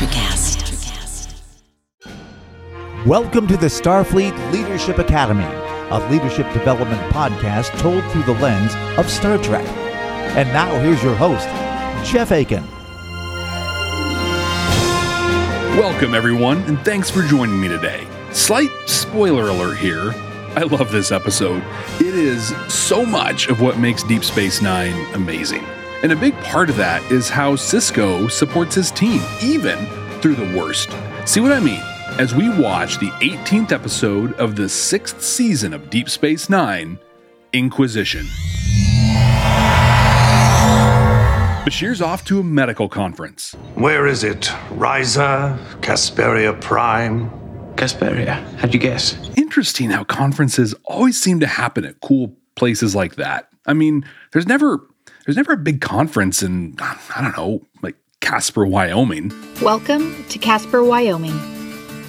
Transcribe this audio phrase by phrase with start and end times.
[0.00, 1.44] Electricast.
[3.04, 9.10] Welcome to the Starfleet Leadership Academy, a leadership development podcast told through the lens of
[9.10, 9.66] Star Trek.
[10.38, 11.46] And now here's your host,
[12.10, 12.64] Jeff Akin.
[15.78, 18.06] Welcome, everyone, and thanks for joining me today.
[18.32, 20.14] Slight spoiler alert here.
[20.56, 21.62] I love this episode.
[22.00, 25.62] It is so much of what makes Deep Space Nine amazing.
[26.02, 29.76] And a big part of that is how Sisko supports his team, even
[30.20, 30.90] through the worst.
[31.24, 31.80] See what I mean?
[32.18, 36.98] As we watch the 18th episode of the sixth season of Deep Space Nine,
[37.52, 38.26] Inquisition.
[41.64, 43.54] Bashir's off to a medical conference.
[43.74, 44.42] Where is it?
[44.70, 45.58] Risa?
[45.80, 47.30] Casperia Prime?
[47.76, 48.34] Casperia.
[48.58, 49.16] How'd you guess?
[49.36, 53.48] Interesting how conferences always seem to happen at cool places like that.
[53.66, 54.80] I mean, there's never
[55.24, 59.32] there's never a big conference in I don't know, like Casper, Wyoming.
[59.62, 61.34] Welcome to Casper, Wyoming.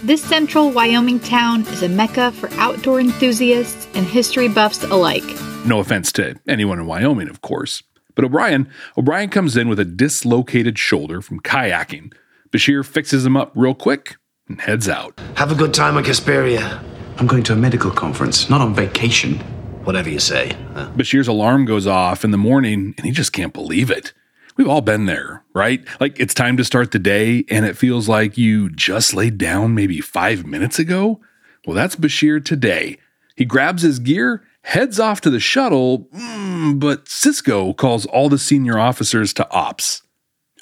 [0.04, 5.24] This central Wyoming town is a mecca for outdoor enthusiasts and history buffs alike.
[5.66, 7.82] No offense to anyone in Wyoming, of course.
[8.16, 12.14] But O'Brien, O'Brien comes in with a dislocated shoulder from kayaking.
[12.52, 14.18] Bashir fixes him up real quick
[14.48, 15.20] and heads out.
[15.36, 16.84] Have a good time on Casperia.
[17.18, 19.40] I'm going to a medical conference, not on vacation.
[19.86, 20.56] Whatever you say.
[20.74, 20.92] huh?
[20.96, 24.14] Bashir's alarm goes off in the morning and he just can't believe it.
[24.58, 25.84] We've all been there, right?
[26.00, 29.76] Like it's time to start the day and it feels like you just laid down
[29.76, 31.20] maybe five minutes ago.
[31.66, 32.98] Well, that's Bashir today.
[33.36, 38.38] He grabs his gear, heads off to the shuttle, mm, but Sisko calls all the
[38.38, 40.04] senior officers to ops.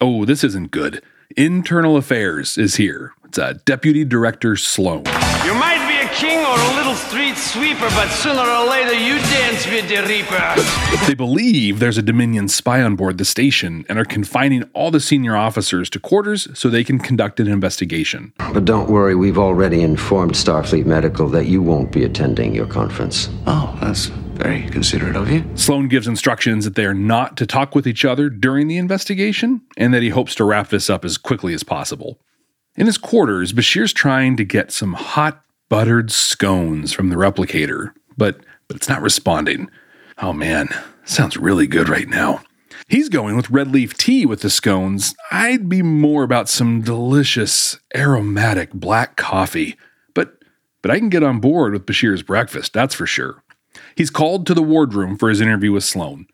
[0.02, 1.04] Oh, this isn't good.
[1.36, 3.14] Internal Affairs is here.
[3.26, 5.04] It's uh, Deputy Director Sloan.
[5.45, 9.65] You might a king or a little street sweeper, but sooner or later you dance
[9.67, 11.07] with the Reaper.
[11.07, 14.99] They believe there's a Dominion spy on board the station and are confining all the
[14.99, 18.33] senior officers to quarters so they can conduct an investigation.
[18.37, 23.30] But don't worry, we've already informed Starfleet Medical that you won't be attending your conference.
[23.48, 24.08] Oh, that's
[24.39, 25.43] very considerate of you.
[25.55, 29.61] Sloan gives instructions that they are not to talk with each other during the investigation
[29.77, 32.19] and that he hopes to wrap this up as quickly as possible.
[32.75, 38.41] In his quarters, Bashir's trying to get some hot buttered scones from the replicator, but
[38.67, 39.69] but it's not responding.
[40.17, 40.69] Oh man,
[41.05, 42.41] sounds really good right now.
[42.87, 45.15] He's going with red leaf tea with the scones.
[45.31, 49.77] I'd be more about some delicious aromatic black coffee.
[50.13, 50.43] But
[50.81, 53.43] but I can get on board with Bashir's breakfast, that's for sure.
[53.95, 56.25] He's called to the wardroom for his interview with Sloan.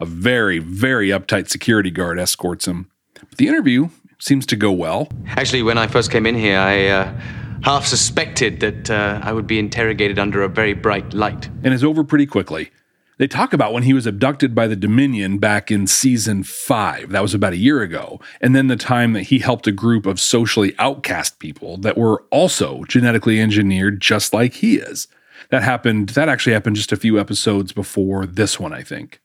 [0.00, 2.90] A very, very uptight security guard escorts him.
[3.14, 3.88] But the interview
[4.18, 5.08] seems to go well.
[5.26, 7.20] Actually, when I first came in here, I uh,
[7.64, 11.48] half suspected that uh, I would be interrogated under a very bright light.
[11.62, 12.70] and is over pretty quickly.
[13.16, 17.10] They talk about when he was abducted by the Dominion back in season five.
[17.10, 18.20] That was about a year ago.
[18.40, 22.24] And then the time that he helped a group of socially outcast people that were
[22.30, 25.08] also genetically engineered just like he is.
[25.50, 29.20] That happened, that actually happened just a few episodes before this one, I think.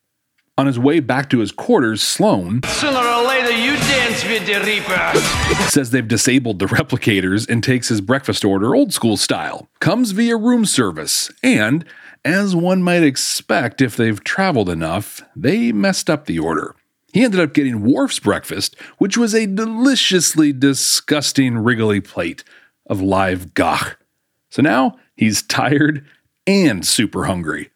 [0.59, 4.59] On his way back to his quarters, Sloan Sooner or later you dance with the
[4.59, 5.17] Reaper.
[5.69, 9.69] says they've disabled the replicators and takes his breakfast order old school style.
[9.79, 11.85] Comes via room service, and
[12.25, 16.75] as one might expect if they've traveled enough, they messed up the order.
[17.13, 22.43] He ended up getting Worf's breakfast, which was a deliciously disgusting wriggly plate
[22.85, 23.95] of live gagh.
[24.49, 26.05] So now he's tired
[26.45, 27.69] and super hungry.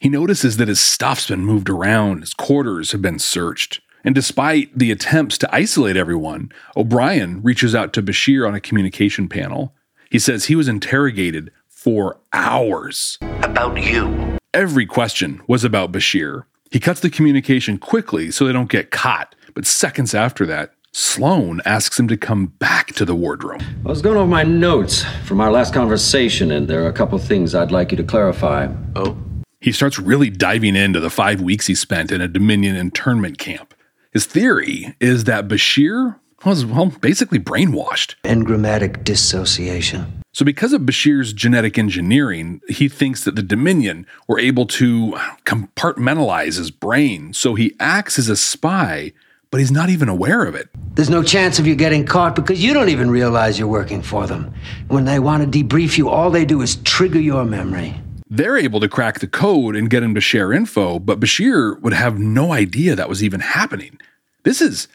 [0.00, 3.82] He notices that his stuff's been moved around, his quarters have been searched.
[4.02, 9.28] And despite the attempts to isolate everyone, O'Brien reaches out to Bashir on a communication
[9.28, 9.74] panel.
[10.10, 13.18] He says he was interrogated for hours.
[13.42, 14.38] About you.
[14.54, 16.44] Every question was about Bashir.
[16.70, 21.60] He cuts the communication quickly so they don't get caught, but seconds after that, Sloan
[21.66, 23.60] asks him to come back to the wardroom.
[23.84, 27.18] I was going over my notes from our last conversation, and there are a couple
[27.18, 28.72] things I'd like you to clarify.
[28.96, 29.14] Oh.
[29.60, 33.74] He starts really diving into the five weeks he spent in a Dominion internment camp.
[34.10, 38.14] His theory is that Bashir was, well, basically brainwashed.
[38.24, 40.22] Engrammatic dissociation.
[40.32, 45.12] So, because of Bashir's genetic engineering, he thinks that the Dominion were able to
[45.44, 47.34] compartmentalize his brain.
[47.34, 49.12] So he acts as a spy,
[49.50, 50.70] but he's not even aware of it.
[50.94, 54.26] There's no chance of you getting caught because you don't even realize you're working for
[54.26, 54.54] them.
[54.88, 58.00] When they want to debrief you, all they do is trigger your memory.
[58.32, 61.92] They're able to crack the code and get him to share info, but Bashir would
[61.92, 63.98] have no idea that was even happening.
[64.44, 64.86] This is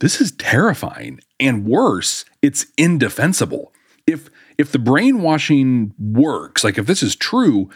[0.00, 3.72] this is terrifying and worse, it's indefensible.
[4.06, 4.28] If
[4.58, 7.70] if the brainwashing works, like if this is true,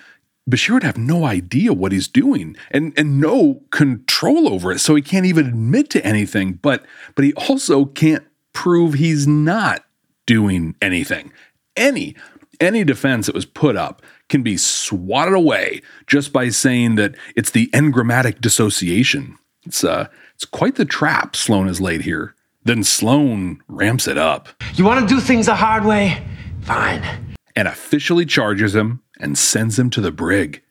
[0.49, 4.81] Bashir would have no idea what he's doing and, and no control over it.
[4.81, 6.85] So he can't even admit to anything, but
[7.15, 9.85] but he also can't prove he's not
[10.27, 11.33] doing anything.
[11.77, 12.17] Any
[12.61, 17.51] any defense that was put up can be swatted away just by saying that it's
[17.51, 19.39] the engrammatic dissociation.
[19.65, 22.35] It's uh it's quite the trap Sloan has laid here.
[22.65, 24.49] Then Sloan ramps it up.
[24.75, 26.23] You want to do things the hard way?
[26.63, 27.37] Fine.
[27.55, 30.63] And officially charges him and sends him to the brig.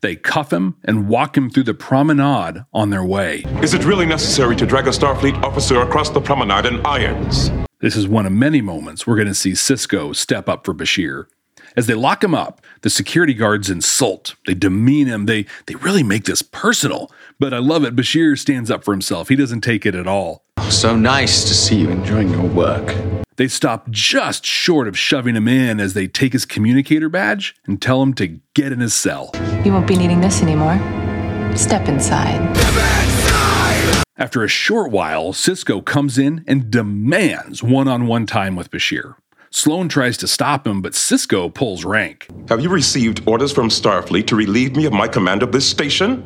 [0.00, 3.44] They cuff him and walk him through the promenade on their way.
[3.62, 7.50] Is it really necessary to drag a Starfleet officer across the promenade in irons?
[7.80, 11.24] This is one of many moments we're going to see Sisko step up for Bashir.
[11.76, 16.02] As they lock him up, the security guards insult, they demean him, they, they really
[16.02, 17.10] make this personal.
[17.38, 17.96] But I love it.
[17.96, 19.30] Bashir stands up for himself.
[19.30, 20.44] He doesn't take it at all.
[20.68, 22.94] So nice to see you enjoying your work.
[23.36, 27.80] They stop just short of shoving him in as they take his communicator badge and
[27.80, 29.30] tell him to get in his cell.
[29.64, 30.76] You won't be needing this anymore.
[31.56, 33.19] Step inside.
[34.20, 39.14] After a short while, Sisko comes in and demands one on one time with Bashir.
[39.48, 42.28] Sloan tries to stop him, but Sisko pulls rank.
[42.50, 46.22] Have you received orders from Starfleet to relieve me of my command of this station?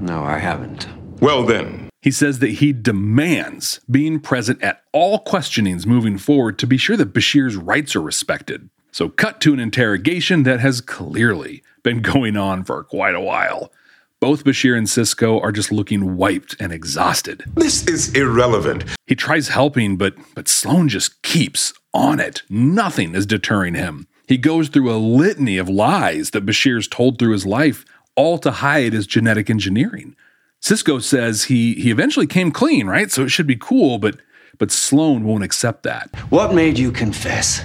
[0.00, 0.88] No, I haven't.
[1.20, 1.90] Well, then.
[2.00, 6.96] He says that he demands being present at all questionings moving forward to be sure
[6.96, 8.70] that Bashir's rights are respected.
[8.90, 13.70] So, cut to an interrogation that has clearly been going on for quite a while.
[14.20, 17.44] Both Bashir and Sisko are just looking wiped and exhausted.
[17.54, 18.84] This is irrelevant.
[19.06, 22.42] He tries helping, but but Sloan just keeps on it.
[22.50, 24.08] Nothing is deterring him.
[24.26, 27.84] He goes through a litany of lies that Bashir's told through his life,
[28.16, 30.16] all to hide his genetic engineering.
[30.60, 33.12] Sisko says he he eventually came clean, right?
[33.12, 34.16] So it should be cool, but
[34.58, 36.10] but Sloan won't accept that.
[36.30, 37.64] What made you confess?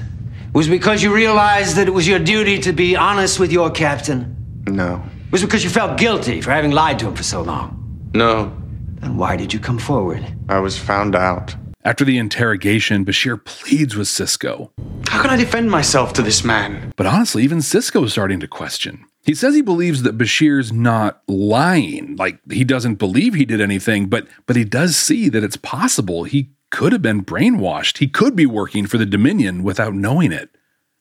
[0.54, 4.64] Was because you realized that it was your duty to be honest with your captain?
[4.68, 5.02] No.
[5.34, 8.12] Was because you felt guilty for having lied to him for so long?
[8.14, 8.56] No.
[9.00, 10.24] Then why did you come forward?
[10.48, 11.56] I was found out.
[11.84, 14.70] After the interrogation, Bashir pleads with Sisko.
[15.10, 16.94] How can I defend myself to this man?
[16.96, 19.06] But honestly, even Sisko is starting to question.
[19.24, 24.10] He says he believes that Bashir's not lying, like he doesn't believe he did anything,
[24.10, 27.98] but but he does see that it's possible he could have been brainwashed.
[27.98, 30.52] He could be working for the Dominion without knowing it.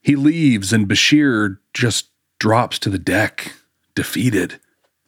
[0.01, 2.09] He leaves and Bashir just
[2.39, 3.53] drops to the deck,
[3.95, 4.61] defeated.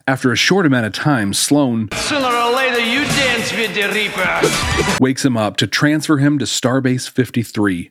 [0.06, 4.98] After a short amount of time, Sloan Sooner or later, you dance with the Reaper.
[5.02, 7.90] wakes him up to transfer him to Starbase 53.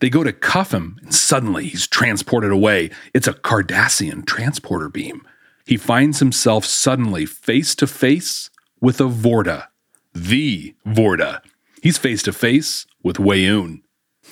[0.00, 2.90] They go to cuff him, and suddenly he's transported away.
[3.14, 5.26] It's a Cardassian transporter beam.
[5.64, 8.50] He finds himself suddenly face to face
[8.80, 9.68] with a Vorta,
[10.12, 11.40] the Vorta.
[11.82, 13.80] He's face to face with Weyoun.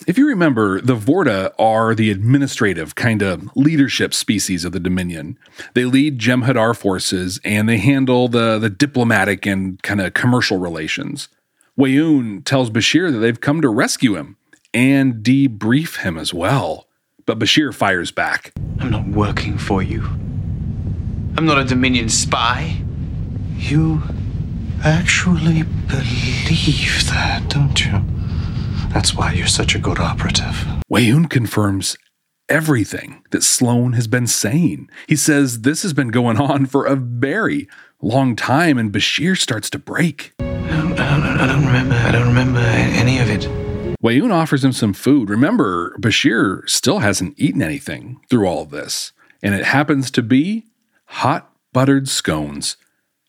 [0.06, 5.38] If you remember, the Vorta are the administrative kind of leadership species of the Dominion.
[5.75, 11.28] They lead Jem'Hadar forces and they handle the, the diplomatic and kind of commercial relations.
[11.78, 14.37] Weyoun tells Bashir that they've come to rescue him
[14.75, 16.87] and debrief him as well.
[17.25, 18.52] But Bashir fires back.
[18.81, 20.02] I'm not working for you.
[21.37, 22.82] I'm not a Dominion spy.
[23.56, 24.02] You
[24.84, 28.02] actually believe that, don't you?
[28.92, 30.66] That's why you're such a good operative.
[30.90, 31.96] Weyoun confirms
[32.48, 34.90] everything that Sloan has been saying.
[35.08, 37.68] He says this has been going on for a very
[38.02, 40.34] long time, and Bashir starts to break.
[40.40, 41.94] I don't, I don't, I don't remember.
[41.94, 43.48] I don't remember any of it.
[44.02, 45.30] Weyoun offers him some food.
[45.30, 50.66] Remember, Bashir still hasn't eaten anything through all of this, and it happens to be
[51.06, 52.76] hot buttered scones.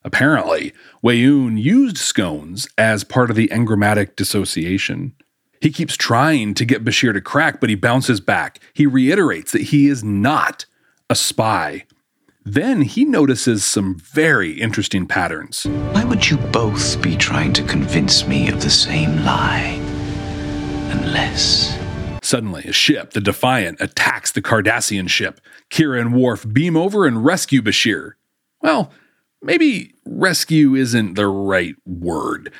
[0.03, 5.13] Apparently, Weyoun used scones as part of the engrammatic dissociation.
[5.63, 8.59] He keeps trying to get Bashir to crack, but he bounces back.
[8.73, 10.65] He reiterates that he is not
[11.09, 11.85] a spy.
[12.43, 15.63] Then he notices some very interesting patterns.
[15.63, 19.79] Why would you both be trying to convince me of the same lie?
[20.91, 21.79] Unless.
[22.21, 25.39] Suddenly, a ship, the Defiant, attacks the Cardassian ship.
[25.69, 28.15] Kira and Worf beam over and rescue Bashir.
[28.61, 28.91] Well,
[29.41, 32.51] maybe rescue isn't the right word.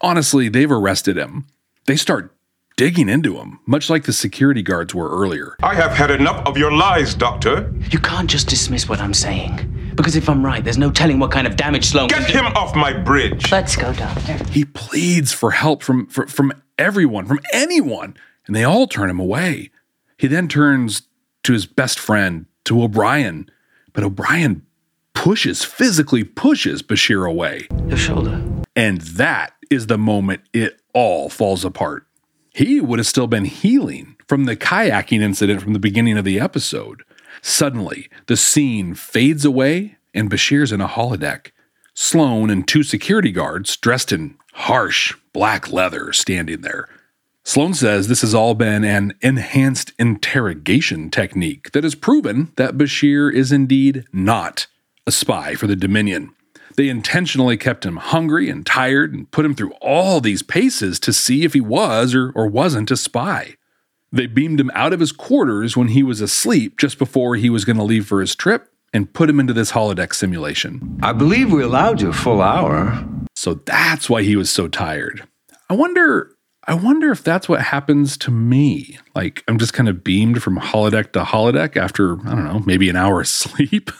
[0.00, 1.44] Honestly, they've arrested him.
[1.84, 2.32] They start
[2.76, 5.56] digging into him, much like the security guards were earlier.
[5.62, 7.72] I have had enough of your lies, Doctor.
[7.90, 9.92] You can't just dismiss what I'm saying.
[9.94, 12.76] Because if I'm right, there's no telling what kind of damage Sloan Get him off
[12.76, 13.50] my bridge.
[13.50, 14.44] Let's go, Doctor.
[14.50, 18.14] He pleads for help from, from, from everyone, from anyone,
[18.46, 19.70] and they all turn him away.
[20.18, 21.02] He then turns
[21.44, 23.50] to his best friend, to O'Brien,
[23.94, 24.66] but O'Brien
[25.14, 27.68] pushes, physically pushes Bashir away.
[27.86, 28.42] Your shoulder.
[28.74, 32.06] And that is the moment it all falls apart.
[32.56, 36.40] He would have still been healing from the kayaking incident from the beginning of the
[36.40, 37.02] episode.
[37.42, 41.50] Suddenly, the scene fades away and Bashir's in a holodeck.
[41.92, 46.88] Sloan and two security guards, dressed in harsh black leather, standing there.
[47.44, 53.30] Sloan says this has all been an enhanced interrogation technique that has proven that Bashir
[53.30, 54.66] is indeed not
[55.06, 56.34] a spy for the Dominion.
[56.76, 61.12] They intentionally kept him hungry and tired and put him through all these paces to
[61.12, 63.56] see if he was or, or wasn't a spy.
[64.12, 67.64] They beamed him out of his quarters when he was asleep just before he was
[67.64, 70.98] going to leave for his trip and put him into this holodeck simulation.
[71.02, 73.04] I believe we allowed you a full hour.
[73.34, 75.26] So that's why he was so tired.
[75.68, 76.32] I wonder
[76.68, 78.98] I wonder if that's what happens to me.
[79.14, 82.88] Like I'm just kind of beamed from holodeck to holodeck after, I don't know, maybe
[82.88, 83.90] an hour of sleep.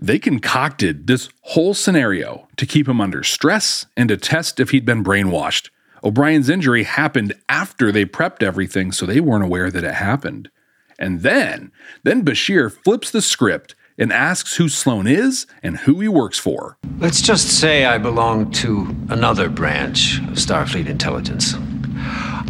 [0.00, 4.84] They concocted this whole scenario to keep him under stress and to test if he'd
[4.84, 5.70] been brainwashed.
[6.04, 10.50] O'Brien's injury happened after they prepped everything, so they weren't aware that it happened.
[10.98, 11.72] And then,
[12.04, 16.76] then Bashir flips the script and asks who Sloan is and who he works for.
[16.98, 21.54] Let's just say I belong to another branch of Starfleet intelligence.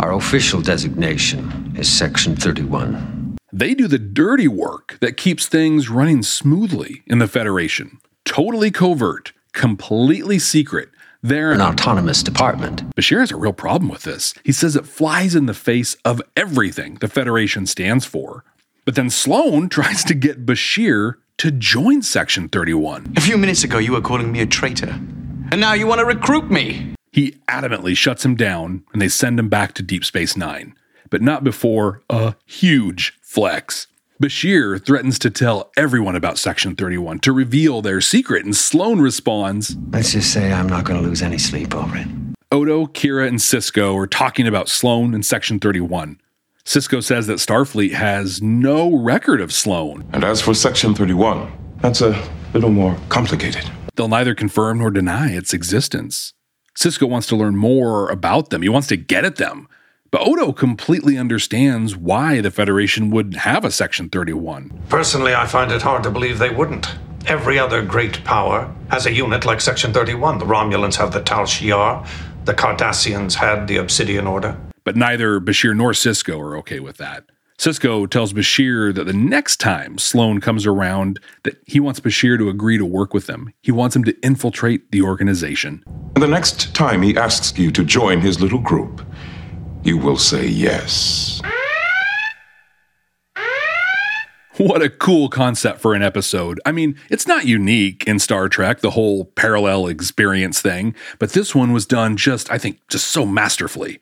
[0.01, 3.16] Our official designation is Section 31.
[3.57, 8.01] They do the dirty work that keeps things running smoothly in the Federation.
[8.27, 10.91] Totally covert, completely secret.
[11.23, 12.95] They're an autonomous department.
[12.95, 14.35] Bashir has a real problem with this.
[14.45, 18.45] He says it flies in the face of everything the Federation stands for.
[18.85, 23.15] But then Sloan tries to get Bashir to join Section 31.
[23.17, 25.01] A few minutes ago, you were calling me a traitor.
[25.51, 26.95] And now you want to recruit me.
[27.11, 30.75] He adamantly shuts him down and they send him back to Deep Space Nine,
[31.09, 33.87] but not before a huge flex.
[34.23, 39.77] Bashir threatens to tell everyone about Section 31 to reveal their secret, and Sloan responds
[39.91, 42.07] Let's just say I'm not going to lose any sleep over it.
[42.51, 46.19] Odo, Kira, and Sisko are talking about Sloan and Section 31.
[46.65, 50.09] Sisko says that Starfleet has no record of Sloan.
[50.15, 51.53] And as for Section 31,
[51.83, 53.71] that's a little more complicated.
[53.97, 56.33] They'll neither confirm nor deny its existence.
[56.75, 59.69] Sisko wants to learn more about them, he wants to get at them.
[60.11, 64.83] But Odo completely understands why the Federation would have a Section 31.
[64.89, 66.95] Personally, I find it hard to believe they wouldn't.
[67.27, 70.39] Every other great power has a unit like Section 31.
[70.39, 72.07] The Romulans have the Tal Shiar,
[72.45, 74.57] the Cardassians had the Obsidian Order.
[74.85, 77.25] But neither Bashir nor Sisko are okay with that.
[77.59, 82.51] Sisko tells Bashir that the next time Sloan comes around, that he wants Bashir to
[82.51, 83.51] agree to work with him.
[83.63, 85.83] He wants him to infiltrate the organization.
[86.15, 89.01] And the next time he asks you to join his little group,
[89.87, 91.41] you will say yes.
[94.57, 96.61] What a cool concept for an episode.
[96.67, 101.55] I mean, it's not unique in Star Trek, the whole parallel experience thing, but this
[101.55, 104.01] one was done just, I think, just so masterfully.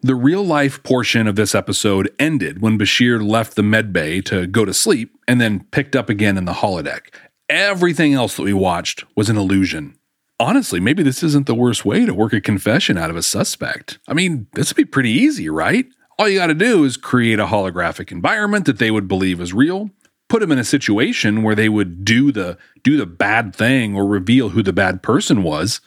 [0.00, 4.64] The real life portion of this episode ended when Bashir left the medbay to go
[4.64, 7.12] to sleep and then picked up again in the holodeck.
[7.50, 9.97] Everything else that we watched was an illusion.
[10.40, 13.98] Honestly, maybe this isn't the worst way to work a confession out of a suspect.
[14.06, 15.86] I mean, this would be pretty easy, right?
[16.18, 19.52] All you got to do is create a holographic environment that they would believe is
[19.52, 19.90] real,
[20.28, 24.06] put them in a situation where they would do the do the bad thing or
[24.06, 25.80] reveal who the bad person was.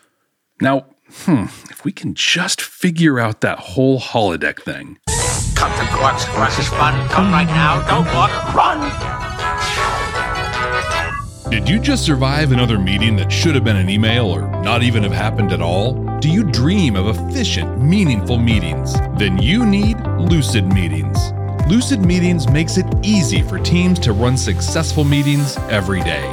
[0.60, 0.86] Now,
[1.26, 5.00] hmm, if we can just figure out that whole holodeck thing.
[5.56, 7.08] Come to is fun.
[7.10, 7.86] Come right now.
[7.88, 8.54] Don't walk.
[8.54, 9.11] Run.
[11.52, 15.04] Did you just survive another meeting that should have been an email or not even
[15.04, 15.96] have happened at all?
[16.20, 18.94] Do you dream of efficient, meaningful meetings?
[19.18, 21.34] Then you need Lucid Meetings.
[21.68, 26.24] Lucid Meetings makes it easy for teams to run successful meetings every day.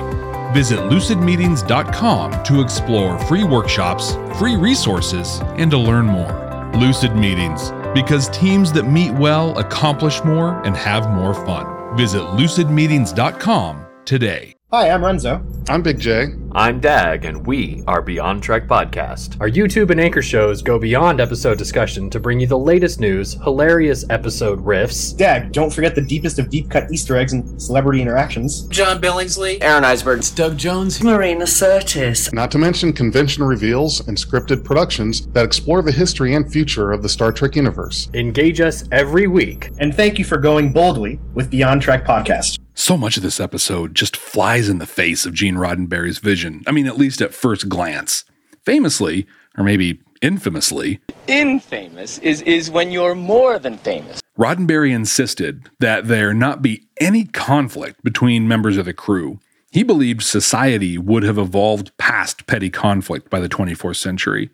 [0.55, 6.71] Visit lucidmeetings.com to explore free workshops, free resources, and to learn more.
[6.77, 11.97] Lucid Meetings, because teams that meet well accomplish more and have more fun.
[11.97, 14.58] Visit lucidmeetings.com today.
[14.71, 15.43] Hi, I'm Renzo.
[15.71, 16.27] I'm Big J.
[16.53, 19.41] I'm Dag, and we are Beyond Trek Podcast.
[19.41, 23.33] Our YouTube and Anchor shows go beyond episode discussion to bring you the latest news,
[23.43, 25.17] hilarious episode riffs.
[25.17, 28.67] Dag, don't forget the deepest of deep cut Easter eggs and celebrity interactions.
[28.67, 32.31] John Billingsley, Aron Eisenberg, Doug Jones, Marina Sirtis.
[32.35, 37.03] Not to mention convention reveals and scripted productions that explore the history and future of
[37.03, 38.11] the Star Trek universe.
[38.13, 39.71] Engage us every week.
[39.79, 42.59] And thank you for going boldly with Beyond Trek Podcast.
[42.79, 46.63] So much of this episode just flies in the face of Gene Roddenberry's vision.
[46.65, 48.25] I mean, at least at first glance.
[48.65, 49.27] Famously,
[49.59, 54.21] or maybe infamously, infamous is, is when you're more than famous.
[54.39, 59.41] Roddenberry insisted that there not be any conflict between members of the crew.
[59.73, 64.51] He believed society would have evolved past petty conflict by the 24th century.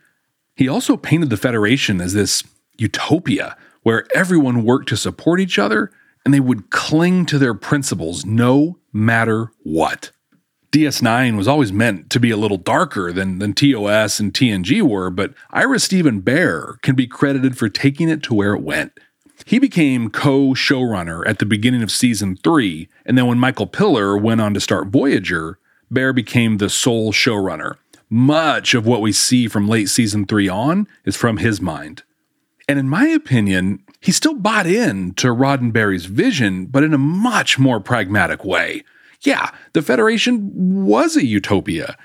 [0.56, 2.42] He also painted the Federation as this
[2.78, 5.90] utopia where everyone worked to support each other
[6.24, 10.10] and they would cling to their principles no matter what.
[10.72, 15.08] DS9 was always meant to be a little darker than, than TOS and TNG were,
[15.08, 18.98] but Ira Steven Behr can be credited for taking it to where it went.
[19.44, 24.16] He became co showrunner at the beginning of season three, and then when Michael Piller
[24.16, 25.58] went on to start Voyager,
[25.90, 27.76] Bear became the sole showrunner.
[28.10, 32.02] Much of what we see from late season three on is from his mind.
[32.68, 37.58] And in my opinion, he still bought in to Roddenberry's vision, but in a much
[37.58, 38.84] more pragmatic way.
[39.22, 40.50] Yeah, the Federation
[40.84, 41.96] was a utopia,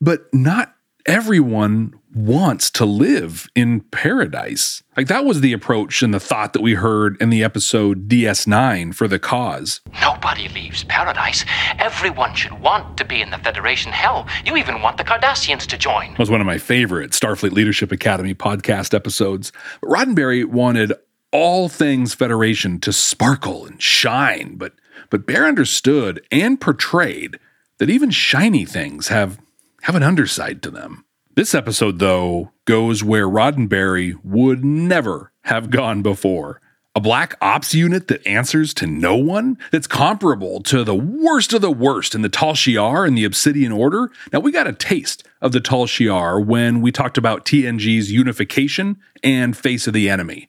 [0.00, 4.84] but not everyone wants to live in paradise.
[4.96, 8.94] Like that was the approach and the thought that we heard in the episode DS9
[8.94, 9.80] for the cause.
[10.00, 11.44] Nobody leaves paradise.
[11.78, 13.90] Everyone should want to be in the Federation.
[13.90, 16.12] Hell, you even want the Cardassians to join.
[16.12, 19.50] It was one of my favorite Starfleet Leadership Academy podcast episodes.
[19.82, 20.92] Roddenberry wanted
[21.32, 24.74] all things Federation to sparkle and shine, but
[25.10, 27.38] but Behr understood and portrayed
[27.78, 29.38] that even shiny things have
[29.82, 31.04] have an underside to them.
[31.34, 36.60] This episode, though, goes where Roddenberry would never have gone before.
[36.96, 41.60] A black ops unit that answers to no one, that's comparable to the worst of
[41.60, 44.10] the worst in the Tal Shiar and the Obsidian Order.
[44.32, 48.96] Now, we got a taste of the Tal Shiar when we talked about TNG's unification
[49.22, 50.48] and face of the enemy.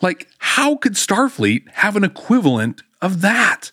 [0.00, 3.72] Like, how could Starfleet have an equivalent of that?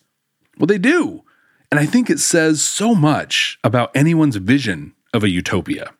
[0.58, 1.22] Well, they do.
[1.70, 5.92] And I think it says so much about anyone's vision of a utopia.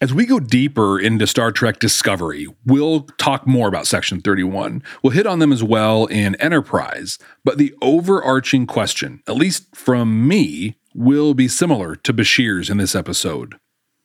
[0.00, 4.82] As we go deeper into Star Trek Discovery, we'll talk more about Section 31.
[5.02, 10.26] We'll hit on them as well in Enterprise, but the overarching question, at least from
[10.28, 13.54] me, will be similar to Bashir's in this episode.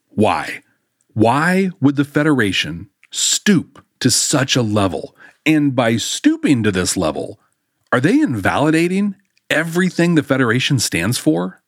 [0.10, 0.64] Why?
[1.14, 5.16] Why would the Federation stoop to such a level?
[5.50, 7.40] And by stooping to this level,
[7.92, 9.16] are they invalidating
[9.50, 11.64] everything the Federation stands for?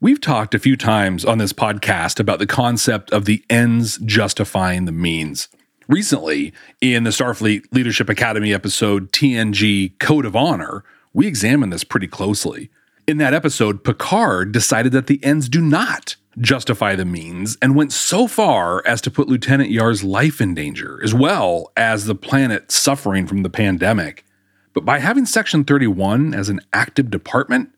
[0.00, 4.84] We've talked a few times on this podcast about the concept of the ends justifying
[4.84, 5.48] the means.
[5.88, 12.06] Recently, in the Starfleet Leadership Academy episode TNG Code of Honor, we examined this pretty
[12.06, 12.70] closely.
[13.08, 17.92] In that episode, Picard decided that the ends do not justify the means and went
[17.92, 22.70] so far as to put Lieutenant Yar's life in danger, as well as the planet
[22.70, 24.24] suffering from the pandemic.
[24.72, 27.70] But by having Section 31 as an active department,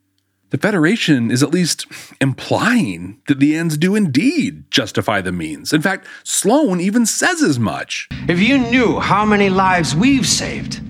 [0.51, 1.87] the Federation is at least
[2.21, 5.73] implying that the ends do indeed justify the means.
[5.73, 8.09] In fact, Sloan even says as much.
[8.29, 10.81] If you knew how many lives we've saved,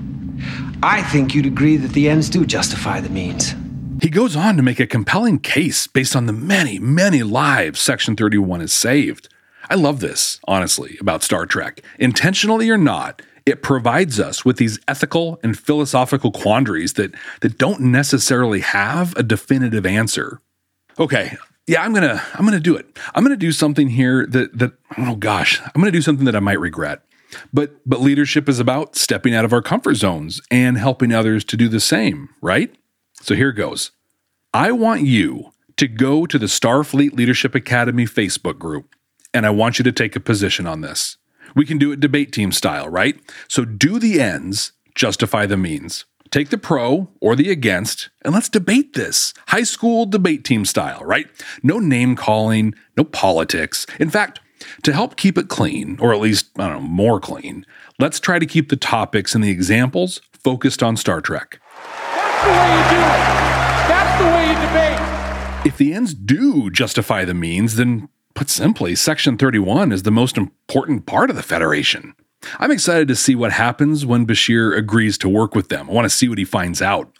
[0.82, 3.54] I think you'd agree that the ends do justify the means.
[4.00, 8.14] He goes on to make a compelling case based on the many, many lives Section
[8.14, 9.28] 31 has saved.
[9.70, 11.82] I love this, honestly, about Star Trek.
[11.98, 17.80] Intentionally or not, it provides us with these ethical and philosophical quandaries that, that don't
[17.80, 20.40] necessarily have a definitive answer.
[20.98, 22.86] Okay, yeah, I'm gonna I'm gonna do it.
[23.14, 26.40] I'm gonna do something here that that oh gosh, I'm gonna do something that I
[26.40, 27.02] might regret.
[27.52, 31.56] But but leadership is about stepping out of our comfort zones and helping others to
[31.56, 32.74] do the same, right?
[33.26, 33.90] So here goes.
[34.54, 38.94] I want you to go to the Starfleet Leadership Academy Facebook group,
[39.34, 41.16] and I want you to take a position on this.
[41.56, 43.18] We can do it debate team style, right?
[43.48, 46.04] So do the ends justify the means.
[46.30, 49.34] Take the pro or the against, and let's debate this.
[49.48, 51.26] High school debate team style, right?
[51.64, 53.88] No name calling, no politics.
[53.98, 54.38] In fact,
[54.84, 57.66] to help keep it clean, or at least, I don't know, more clean,
[57.98, 61.60] let's try to keep the topics and the examples focused on Star Trek.
[62.46, 63.22] The way you do it.
[63.90, 65.66] That's the way you debate.
[65.66, 70.36] If the ends do justify the means, then Put simply, Section 31 is the most
[70.36, 72.14] important part of the Federation.
[72.58, 75.88] I'm excited to see what happens when Bashir agrees to work with them.
[75.88, 77.10] I want to see what he finds out.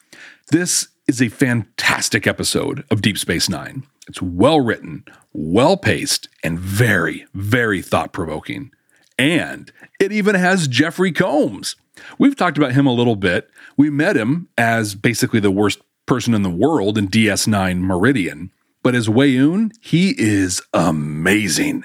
[0.51, 3.85] This is a fantastic episode of Deep Space Nine.
[4.07, 8.71] It's well written, well paced, and very, very thought provoking.
[9.18, 11.76] And it even has Jeffrey Combs.
[12.18, 13.50] We've talked about him a little bit.
[13.76, 18.52] We met him as basically the worst person in the world in DS9 Meridian.
[18.83, 21.85] But as Weyoun, he is amazing.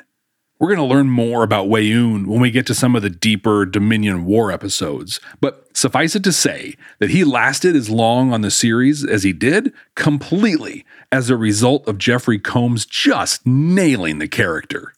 [0.60, 3.66] We're going to learn more about Weyoun when we get to some of the deeper
[3.66, 8.52] Dominion War episodes, but suffice it to say that he lasted as long on the
[8.52, 14.94] series as he did completely as a result of Jeffrey Combs just nailing the character.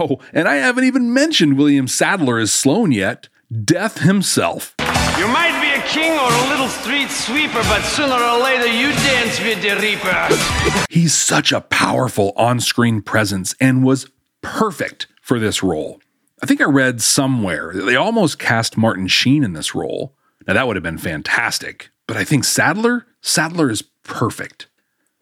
[0.00, 3.28] Oh, and I haven't even mentioned William Sadler as Sloan yet,
[3.64, 4.74] Death himself.
[4.78, 8.90] You might be a king or a little street sweeper, but sooner or later you
[8.92, 10.84] dance with the Reaper.
[10.90, 14.08] He's such a powerful on screen presence and was
[14.40, 16.00] perfect for this role.
[16.40, 20.14] I think I read somewhere that they almost cast Martin Sheen in this role.
[20.46, 24.68] Now, that would have been fantastic, but I think Sadler, Sadler is perfect.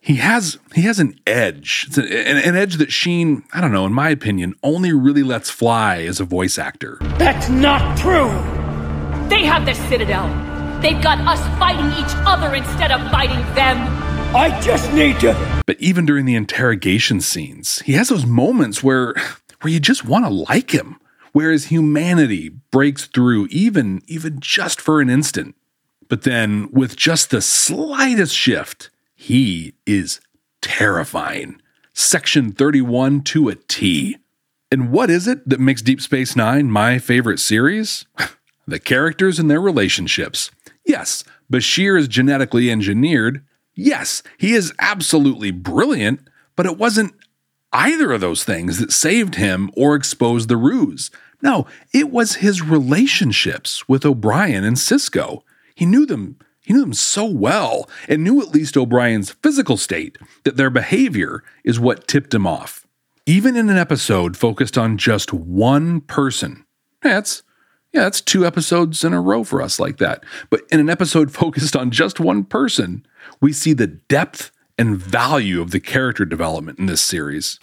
[0.06, 3.92] He has he has an edge, an, an, edge that Sheen, I don't know, in
[3.92, 6.98] my opinion, only really lets fly as a voice actor.
[7.18, 8.28] That's not true.
[9.28, 10.28] They have the Citadel.
[10.80, 13.78] They've got us fighting each other instead of fighting them.
[14.32, 15.62] I just need to.
[15.66, 19.12] But even during the interrogation scenes, he has those moments where
[19.62, 21.00] where you just want to like him,
[21.32, 25.56] whereas humanity breaks through even even just for an instant.
[26.08, 28.90] But then with just the slightest shift,
[29.26, 30.20] he is
[30.62, 31.60] terrifying.
[31.92, 34.18] Section 31 to a T.
[34.70, 38.06] And what is it that makes Deep Space Nine my favorite series?
[38.68, 40.52] the characters and their relationships.
[40.84, 43.44] Yes, Bashir is genetically engineered.
[43.74, 46.20] Yes, he is absolutely brilliant,
[46.54, 47.12] but it wasn't
[47.72, 51.10] either of those things that saved him or exposed the ruse.
[51.42, 55.42] No, it was his relationships with O'Brien and Sisko.
[55.74, 60.18] He knew them he knew them so well and knew at least O'Brien's physical state
[60.42, 62.84] that their behavior is what tipped him off.
[63.24, 66.66] Even in an episode focused on just one person,
[67.02, 67.44] that's
[67.92, 70.24] yeah, that's two episodes in a row for us like that.
[70.50, 73.06] But in an episode focused on just one person,
[73.40, 77.60] we see the depth and value of the character development in this series.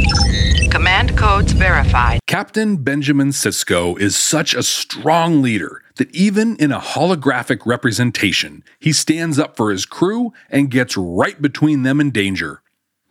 [0.72, 2.22] Command codes verified.
[2.26, 8.92] Captain Benjamin Sisko is such a strong leader that even in a holographic representation, he
[8.92, 12.62] stands up for his crew and gets right between them and danger.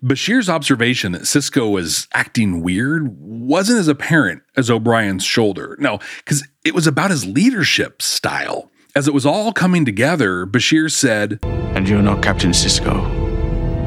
[0.03, 5.77] Bashir's observation that Sisko was acting weird wasn't as apparent as O'Brien's shoulder.
[5.79, 8.71] No, because it was about his leadership style.
[8.97, 13.23] As it was all coming together, Bashir said, And you're not Captain Sisko.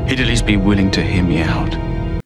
[0.08, 1.71] He'd at least be willing to hear me out.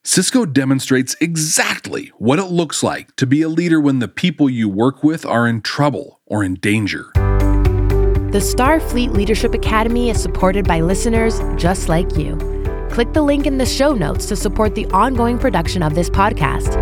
[0.04, 4.68] Sisko demonstrates exactly what it looks like to be a leader when the people you
[4.68, 7.10] work with are in trouble or in danger.
[8.30, 12.36] The Starfleet Leadership Academy is supported by listeners just like you.
[12.90, 16.76] Click the link in the show notes to support the ongoing production of this podcast.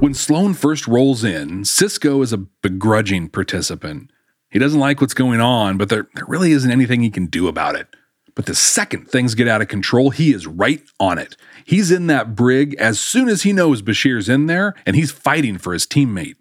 [0.00, 4.10] When Sloan first rolls in, Sisko is a begrudging participant.
[4.50, 7.46] He doesn't like what's going on, but there, there really isn't anything he can do
[7.48, 7.86] about it.
[8.34, 11.36] But the second things get out of control, he is right on it.
[11.64, 15.58] He's in that brig as soon as he knows Bashir's in there, and he's fighting
[15.58, 16.36] for his teammate.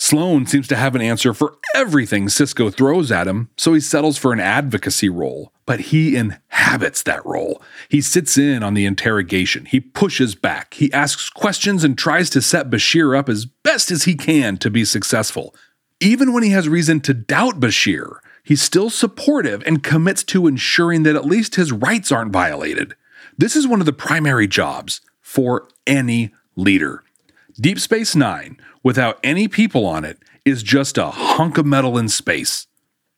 [0.00, 4.16] Sloan seems to have an answer for everything Sisko throws at him, so he settles
[4.16, 5.52] for an advocacy role.
[5.66, 7.60] But he inhabits that role.
[7.88, 9.64] He sits in on the interrogation.
[9.64, 10.74] He pushes back.
[10.74, 14.70] He asks questions and tries to set Bashir up as best as he can to
[14.70, 15.52] be successful.
[16.00, 21.02] Even when he has reason to doubt Bashir, he's still supportive and commits to ensuring
[21.02, 22.94] that at least his rights aren't violated.
[23.36, 27.04] This is one of the primary jobs for any leader.
[27.60, 32.08] Deep Space Nine, without any people on it, is just a hunk of metal in
[32.08, 32.66] space.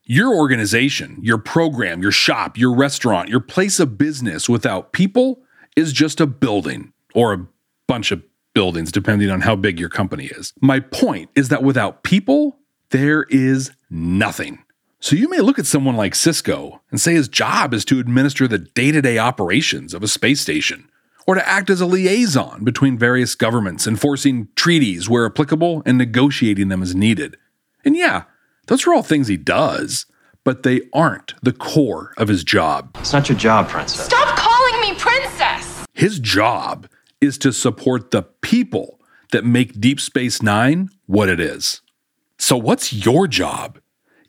[0.03, 5.43] Your organization, your program, your shop, your restaurant, your place of business without people
[5.77, 7.47] is just a building or a
[7.87, 10.53] bunch of buildings, depending on how big your company is.
[10.61, 12.59] My point is that without people,
[12.91, 14.65] there is nothing.
[15.03, 18.47] So you may look at someone like Sisko and say his job is to administer
[18.47, 20.91] the day to day operations of a space station,
[21.27, 26.69] or to act as a liaison between various governments, enforcing treaties where applicable and negotiating
[26.69, 27.39] them as needed.
[27.83, 28.25] And yeah,
[28.67, 30.05] those are all things he does,
[30.45, 32.95] but they aren't the core of his job.
[32.99, 34.05] It's not your job, Princess.
[34.05, 35.87] Stop calling me Princess!
[35.95, 36.87] His job
[37.23, 39.01] is to support the people
[39.33, 41.81] that make Deep Space Nine what it is.
[42.39, 43.81] So, what's your job?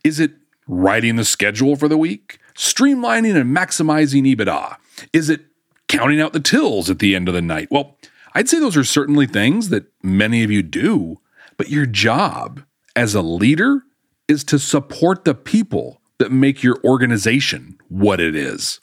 [0.03, 0.31] Is it
[0.71, 2.39] writing the schedule for the week?
[2.55, 4.77] Streamlining and maximizing EBITDA?
[5.13, 5.41] Is it
[5.88, 7.67] counting out the tills at the end of the night?
[7.69, 7.97] Well,
[8.34, 11.19] I'd say those are certainly things that many of you do,
[11.57, 12.63] but your job
[12.95, 13.84] as a leader
[14.27, 18.79] is to support the people that make your organization what it is.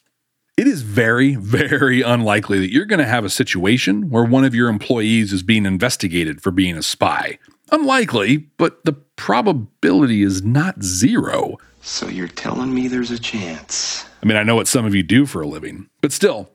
[0.59, 4.55] It is very, very unlikely that you're going to have a situation where one of
[4.55, 7.39] your employees is being investigated for being a spy.
[7.71, 11.57] Unlikely, but the probability is not zero.
[11.81, 14.05] So you're telling me there's a chance?
[14.23, 16.51] I mean, I know what some of you do for a living, but still,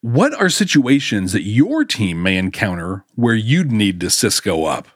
[0.00, 4.88] what are situations that your team may encounter where you'd need to Sisko up?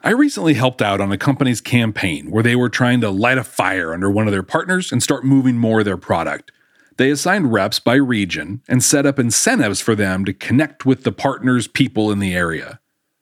[0.00, 3.42] I recently helped out on a company's campaign where they were trying to light a
[3.42, 6.52] fire under one of their partners and start moving more of their product.
[6.98, 11.10] They assigned reps by region and set up incentives for them to connect with the
[11.10, 12.80] partner's people in the area.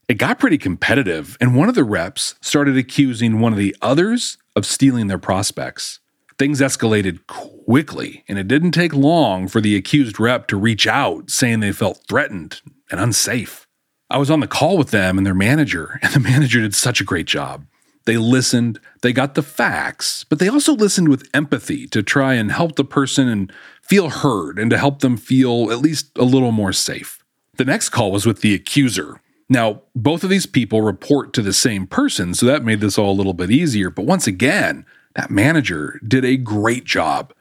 [0.08, 4.36] It got pretty competitive, and one of the reps started accusing one of the others
[4.54, 6.00] of stealing their prospects.
[6.42, 11.30] Things escalated quickly, and it didn't take long for the accused rep to reach out
[11.30, 13.68] saying they felt threatened and unsafe.
[14.10, 17.00] I was on the call with them and their manager, and the manager did such
[17.00, 17.64] a great job.
[18.06, 22.50] They listened, they got the facts, but they also listened with empathy to try and
[22.50, 26.50] help the person and feel heard and to help them feel at least a little
[26.50, 27.22] more safe.
[27.56, 29.20] The next call was with the accuser.
[29.48, 33.12] Now, both of these people report to the same person, so that made this all
[33.12, 33.90] a little bit easier.
[33.90, 37.32] But once again, that manager did a great job.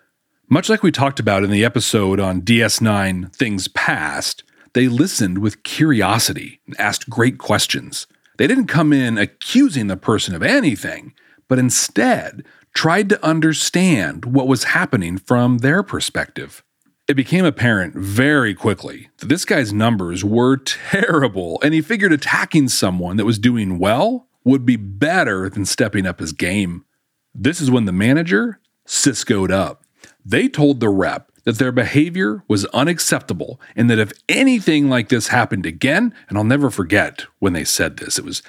[0.50, 5.64] Much like we talked about in the episode on DS9 Things Past, they listened with
[5.64, 8.08] curiosity and asked great questions.
[8.38, 11.14] They didn't come in accusing the person of anything,
[11.48, 16.64] but instead tried to understand what was happening from their perspective.
[17.08, 22.70] It became apparent very quickly that this guy's numbers were terrible, and he figured attacking
[22.70, 26.86] someone that was doing well would be better than stepping up his game.
[27.34, 28.60] This is when the manager
[28.92, 29.84] Siskoed up.
[30.26, 35.30] They told the rep that their behavior was unacceptable and that if anything like this
[35.30, 38.44] happened again, and I'll never forget when they said this, it was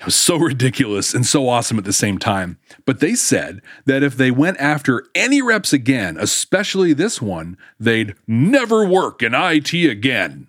[0.00, 2.58] it was so ridiculous and so awesome at the same time.
[2.84, 8.14] But they said that if they went after any reps again, especially this one, they'd
[8.26, 10.48] never work in IT again.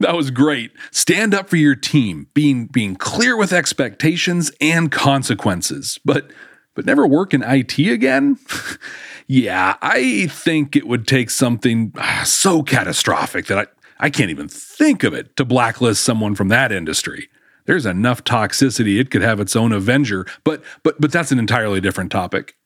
[0.00, 0.72] That was great.
[0.90, 5.98] Stand up for your team, being being clear with expectations and consequences.
[6.04, 6.30] But
[6.74, 8.38] but never work in IT again?
[9.26, 13.66] yeah, I think it would take something ah, so catastrophic that I,
[14.06, 17.28] I can't even think of it to blacklist someone from that industry
[17.66, 21.80] there's enough toxicity it could have its own avenger but but but that's an entirely
[21.80, 22.56] different topic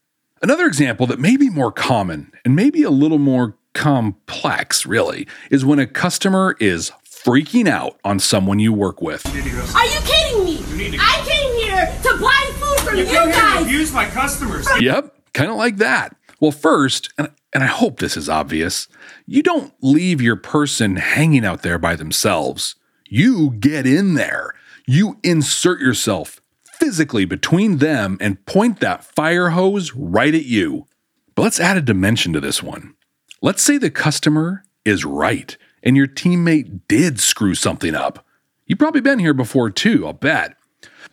[0.42, 5.64] another example that may be more common and maybe a little more complex really is
[5.64, 10.98] when a customer is freaking out on someone you work with Are you kidding me?
[10.98, 12.47] I came here to buy food
[12.88, 13.62] from you, guys.
[13.62, 14.66] abuse my customers.
[14.80, 16.16] Yep, kind of like that.
[16.40, 18.88] Well, first, and, and I hope this is obvious,
[19.26, 22.76] you don't leave your person hanging out there by themselves.
[23.08, 24.54] You get in there.
[24.86, 30.86] You insert yourself physically between them and point that fire hose right at you.
[31.34, 32.94] But let's add a dimension to this one.
[33.42, 38.24] Let's say the customer is right and your teammate did screw something up.
[38.66, 40.57] You've probably been here before too, I'll bet.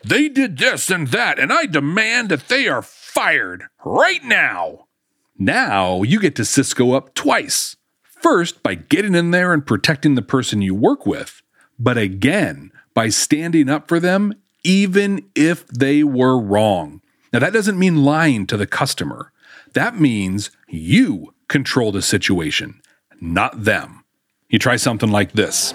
[0.06, 4.86] They did this and that, and I demand that they are fired right now.
[5.36, 7.76] Now you get to Sisko up twice.
[8.04, 11.42] First, by getting in there and protecting the person you work with,
[11.76, 17.00] but again, by standing up for them, even if they were wrong.
[17.32, 19.32] Now, that doesn't mean lying to the customer.
[19.72, 22.80] That means you control the situation,
[23.20, 24.04] not them.
[24.48, 25.74] You try something like this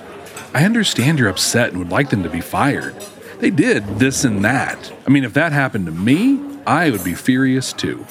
[0.53, 2.95] I understand you're upset and would like them to be fired.
[3.41, 4.93] They did this and that.
[5.07, 8.05] I mean, if that happened to me, I would be furious too.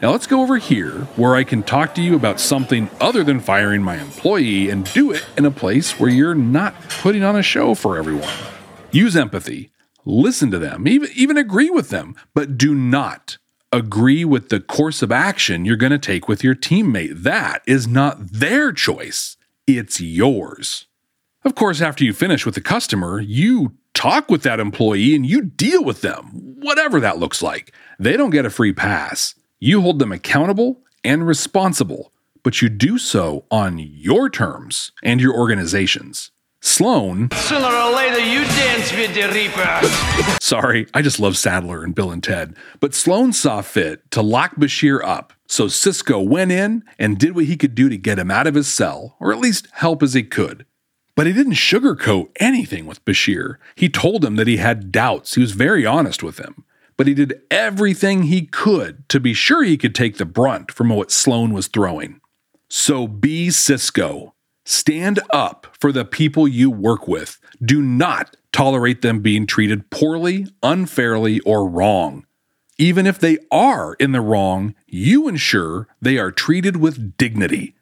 [0.00, 3.40] Now let's go over here where I can talk to you about something other than
[3.40, 7.42] firing my employee and do it in a place where you're not putting on a
[7.42, 8.32] show for everyone.
[8.92, 9.72] Use empathy,
[10.04, 13.38] listen to them, even, even agree with them, but do not
[13.72, 17.24] agree with the course of action you're going to take with your teammate.
[17.24, 20.86] That is not their choice, it's yours.
[21.44, 25.40] Of course, after you finish with the customer, you talk with that employee and you
[25.40, 26.26] deal with them,
[26.60, 27.72] whatever that looks like.
[27.98, 29.34] They don't get a free pass.
[29.58, 35.34] You hold them accountable and responsible, but you do so on your terms and your
[35.34, 36.30] organization's.
[36.60, 40.36] Sloan, Sooner or later, you dance with the Reaper.
[40.40, 44.56] sorry, I just love Sadler and Bill and Ted, but Sloan saw fit to lock
[44.56, 45.32] Bashir up.
[45.46, 48.56] So Sisko went in and did what he could do to get him out of
[48.56, 50.66] his cell, or at least help as he could.
[51.16, 53.56] But he didn't sugarcoat anything with Bashir.
[53.74, 55.34] He told him that he had doubts.
[55.34, 56.64] He was very honest with him.
[56.98, 60.90] But he did everything he could to be sure he could take the brunt from
[60.90, 62.20] what Sloan was throwing.
[62.68, 64.32] So be Sisko.
[64.64, 67.38] Stand up for the people you work with.
[67.64, 72.26] Do not tolerate them being treated poorly, unfairly, or wrong.
[72.78, 77.74] Even if they are in the wrong, you ensure they are treated with dignity.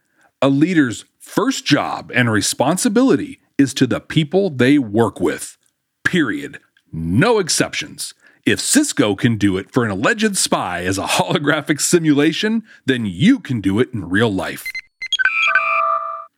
[0.42, 5.56] A leader's first job and responsibility is to the people they work with.
[6.04, 6.60] Period.
[6.92, 8.14] No exceptions.
[8.44, 13.40] If Sisko can do it for an alleged spy as a holographic simulation, then you
[13.40, 14.64] can do it in real life.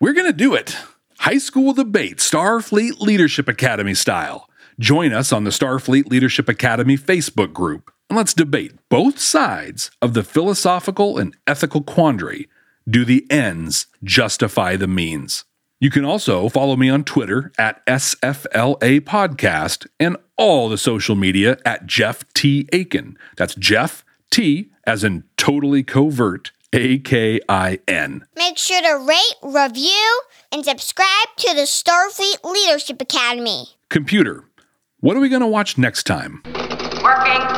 [0.01, 0.77] We're going to do it.
[1.19, 4.49] High school debate, Starfleet Leadership Academy style.
[4.79, 10.15] Join us on the Starfleet Leadership Academy Facebook group and let's debate both sides of
[10.15, 12.49] the philosophical and ethical quandary.
[12.89, 15.45] Do the ends justify the means?
[15.81, 21.59] You can also follow me on Twitter at SFLA Podcast and all the social media
[21.65, 22.69] at Jeff T.
[22.73, 23.19] Akin.
[23.37, 28.25] That's Jeff T as in totally covert, A K I N.
[28.37, 30.23] Make sure to rate, review,
[30.53, 33.65] and subscribe to the Starfleet Leadership Academy.
[33.89, 34.45] Computer,
[35.01, 36.41] what are we going to watch next time?
[37.03, 37.56] Working.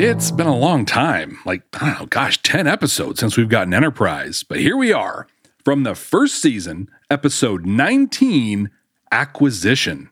[0.00, 3.74] It's been a long time, like, I don't know, gosh, 10 episodes since we've gotten
[3.74, 4.44] Enterprise.
[4.44, 5.26] But here we are
[5.64, 8.70] from the first season, episode 19
[9.10, 10.10] Acquisition.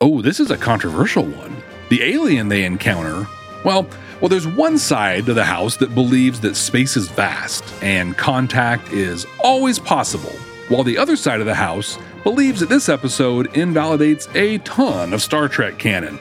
[0.00, 1.54] Oh, this is a controversial one.
[1.90, 3.28] The alien they encounter,
[3.62, 3.86] well,
[4.22, 8.90] well, there's one side of the house that believes that space is vast and contact
[8.90, 10.32] is always possible,
[10.68, 15.20] while the other side of the house believes that this episode invalidates a ton of
[15.20, 16.18] Star Trek canon.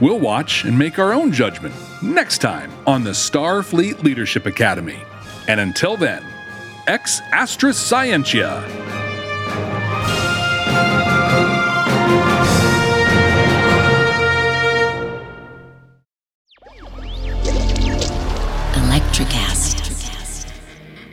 [0.00, 5.02] We'll watch and make our own judgment next time on the Starfleet Leadership Academy.
[5.48, 6.22] And until then,
[6.86, 8.62] ex Astra Scientia.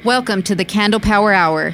[0.03, 1.73] Welcome to the Candle Power Hour.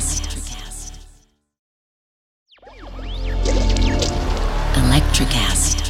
[5.21, 5.80] Electricast.